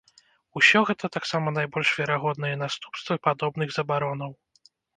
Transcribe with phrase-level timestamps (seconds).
[0.59, 4.31] Усё гэта таксама найбольш верагодныя наступствы падобных забаронаў.